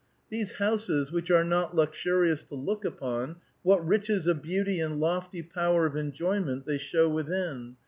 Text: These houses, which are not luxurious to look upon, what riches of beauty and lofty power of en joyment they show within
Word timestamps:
These 0.31 0.53
houses, 0.53 1.11
which 1.11 1.29
are 1.29 1.43
not 1.43 1.75
luxurious 1.75 2.41
to 2.45 2.55
look 2.55 2.83
upon, 2.83 3.35
what 3.61 3.85
riches 3.85 4.25
of 4.25 4.41
beauty 4.41 4.79
and 4.79 4.99
lofty 4.99 5.43
power 5.43 5.85
of 5.85 5.95
en 5.95 6.11
joyment 6.11 6.65
they 6.65 6.79
show 6.79 7.07
within 7.07 7.75